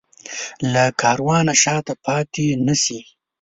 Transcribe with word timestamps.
له 0.73 0.83
کاروانه 1.01 1.53
شاته 1.63 1.93
پاتې 2.05 2.45
نه 2.65 2.75
شي. 2.83 2.99